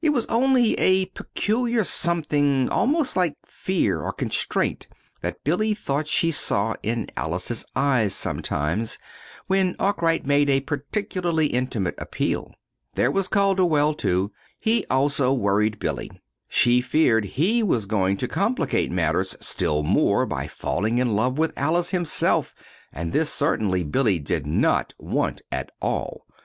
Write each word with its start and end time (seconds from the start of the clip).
It 0.00 0.10
was 0.10 0.26
only 0.26 0.74
a 0.78 1.06
peculiar 1.06 1.82
something 1.82 2.68
almost 2.68 3.16
like 3.16 3.34
fear, 3.44 4.00
or 4.00 4.12
constraint, 4.12 4.86
that 5.22 5.42
Billy 5.42 5.74
thought 5.74 6.06
she 6.06 6.30
saw 6.30 6.76
in 6.84 7.08
Alice's 7.16 7.64
eyes, 7.74 8.14
sometimes, 8.14 8.96
when 9.48 9.74
Arkwright 9.80 10.24
made 10.24 10.48
a 10.48 10.60
particularly 10.60 11.48
intimate 11.48 11.96
appeal. 11.98 12.54
There 12.94 13.10
was 13.10 13.26
Calderwell, 13.26 13.94
too. 13.94 14.30
He, 14.60 14.86
also, 14.88 15.32
worried 15.32 15.80
Billy. 15.80 16.12
She 16.46 16.80
feared 16.80 17.24
he 17.24 17.64
was 17.64 17.86
going 17.86 18.16
to 18.18 18.28
complicate 18.28 18.92
matters 18.92 19.34
still 19.40 19.82
more 19.82 20.26
by 20.26 20.46
falling 20.46 20.98
in 20.98 21.16
love 21.16 21.38
with 21.38 21.52
Alice, 21.58 21.90
himself; 21.90 22.54
and 22.92 23.12
this, 23.12 23.30
certainly, 23.30 23.82
Billy 23.82 24.20
did 24.20 24.46
not 24.46 24.94
want 25.00 25.42
at 25.50 25.70
all. 25.80 26.24